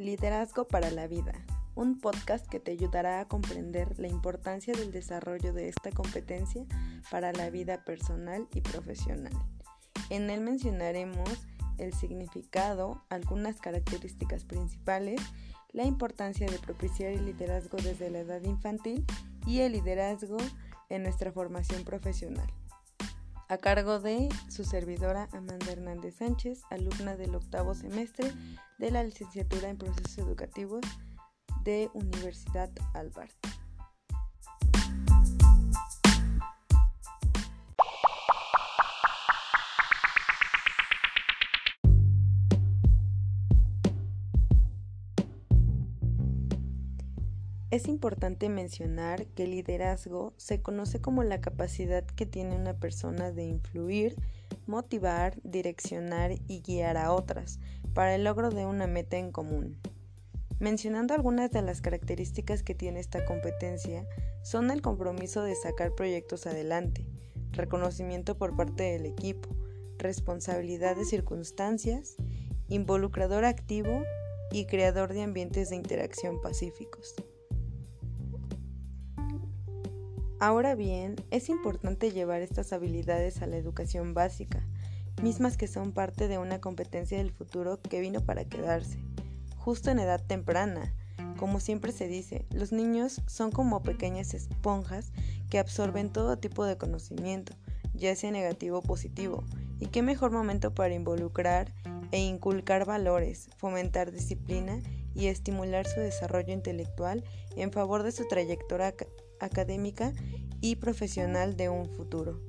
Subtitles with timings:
[0.00, 1.34] Liderazgo para la Vida,
[1.74, 6.64] un podcast que te ayudará a comprender la importancia del desarrollo de esta competencia
[7.10, 9.34] para la vida personal y profesional.
[10.08, 11.28] En él mencionaremos
[11.76, 15.20] el significado, algunas características principales,
[15.72, 19.04] la importancia de propiciar el liderazgo desde la edad infantil
[19.46, 20.38] y el liderazgo
[20.88, 22.50] en nuestra formación profesional
[23.50, 28.32] a cargo de su servidora Amanda Hernández Sánchez, alumna del octavo semestre
[28.78, 30.82] de la licenciatura en procesos educativos
[31.64, 33.59] de Universidad Albert.
[47.70, 53.30] Es importante mencionar que el liderazgo se conoce como la capacidad que tiene una persona
[53.30, 54.16] de influir,
[54.66, 57.60] motivar, direccionar y guiar a otras
[57.94, 59.78] para el logro de una meta en común.
[60.58, 64.04] Mencionando algunas de las características que tiene esta competencia,
[64.42, 67.06] son el compromiso de sacar proyectos adelante,
[67.52, 69.48] reconocimiento por parte del equipo,
[69.96, 72.16] responsabilidad de circunstancias,
[72.66, 74.02] involucrador activo
[74.50, 77.14] y creador de ambientes de interacción pacíficos.
[80.40, 84.66] Ahora bien, es importante llevar estas habilidades a la educación básica,
[85.22, 88.98] mismas que son parte de una competencia del futuro que vino para quedarse,
[89.58, 90.94] justo en edad temprana.
[91.36, 95.12] Como siempre se dice, los niños son como pequeñas esponjas
[95.50, 97.52] que absorben todo tipo de conocimiento,
[97.92, 99.44] ya sea negativo o positivo,
[99.78, 101.74] y qué mejor momento para involucrar
[102.12, 104.80] e inculcar valores, fomentar disciplina
[105.14, 107.24] y estimular su desarrollo intelectual
[107.56, 108.94] en favor de su trayectoria
[109.40, 110.12] académica
[110.60, 112.40] y profesional de un futuro.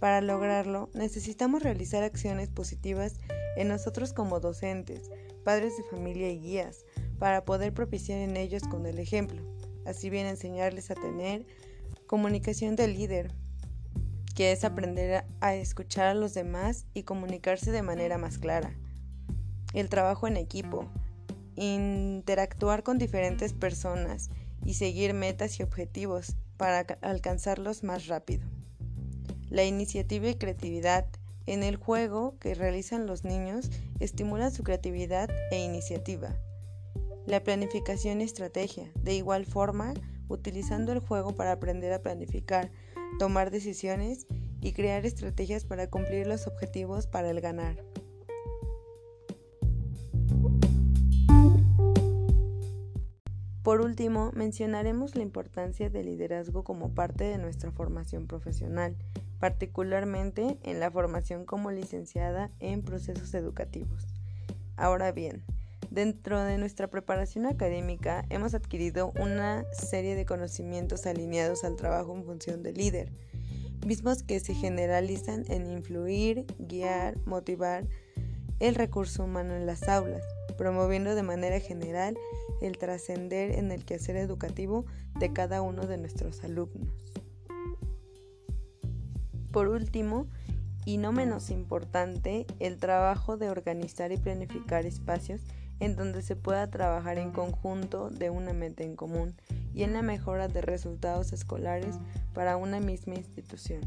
[0.00, 3.14] Para lograrlo, necesitamos realizar acciones positivas
[3.56, 5.10] en nosotros como docentes,
[5.44, 6.84] padres de familia y guías,
[7.18, 9.42] para poder propiciar en ellos con el ejemplo,
[9.84, 11.46] así bien enseñarles a tener
[12.06, 13.32] comunicación de líder,
[14.36, 18.76] que es aprender a escuchar a los demás y comunicarse de manera más clara.
[19.74, 20.88] El trabajo en equipo,
[21.56, 24.30] interactuar con diferentes personas
[24.64, 28.46] y seguir metas y objetivos para alcanzarlos más rápido.
[29.50, 31.06] La iniciativa y creatividad
[31.46, 33.70] en el juego que realizan los niños
[34.00, 36.36] estimulan su creatividad e iniciativa.
[37.26, 39.94] La planificación y estrategia, de igual forma,
[40.28, 42.70] utilizando el juego para aprender a planificar,
[43.18, 44.26] tomar decisiones
[44.60, 47.76] y crear estrategias para cumplir los objetivos para el ganar.
[53.68, 58.96] Por último, mencionaremos la importancia del liderazgo como parte de nuestra formación profesional,
[59.40, 64.06] particularmente en la formación como licenciada en procesos educativos.
[64.78, 65.44] Ahora bien,
[65.90, 72.24] dentro de nuestra preparación académica hemos adquirido una serie de conocimientos alineados al trabajo en
[72.24, 73.12] función del líder,
[73.86, 77.86] mismos que se generalizan en influir, guiar, motivar
[78.60, 80.24] el recurso humano en las aulas,
[80.58, 82.18] promoviendo de manera general
[82.60, 84.84] el trascender en el quehacer educativo
[85.18, 86.92] de cada uno de nuestros alumnos.
[89.52, 90.26] Por último,
[90.84, 95.40] y no menos importante, el trabajo de organizar y planificar espacios
[95.80, 99.34] en donde se pueda trabajar en conjunto de una meta en común
[99.74, 101.96] y en la mejora de resultados escolares
[102.34, 103.80] para una misma institución.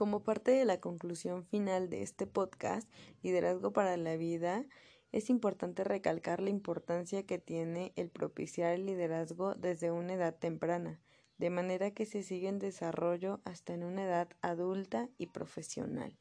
[0.00, 2.90] Como parte de la conclusión final de este podcast,
[3.22, 4.64] Liderazgo para la Vida,
[5.12, 11.02] es importante recalcar la importancia que tiene el propiciar el liderazgo desde una edad temprana,
[11.36, 16.16] de manera que se sigue en desarrollo hasta en una edad adulta y profesional.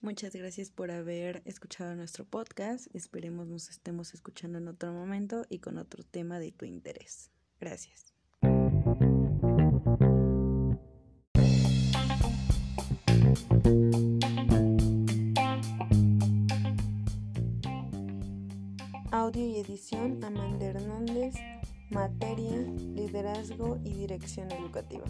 [0.00, 2.86] Muchas gracias por haber escuchado nuestro podcast.
[2.94, 7.32] Esperemos nos estemos escuchando en otro momento y con otro tema de tu interés.
[7.58, 8.19] Gracias.
[19.12, 21.34] Audio y edición Amanda Hernández.
[21.90, 22.56] Materia,
[22.94, 25.04] liderazgo y dirección educativa.